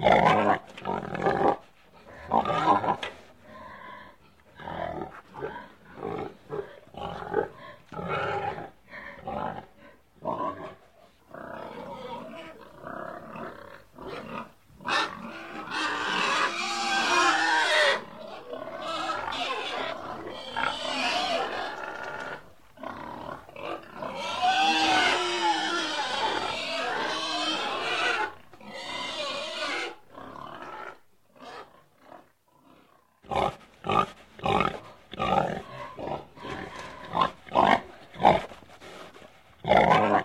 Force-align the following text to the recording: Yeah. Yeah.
Yeah. 0.00 0.58
Yeah. 39.74 40.23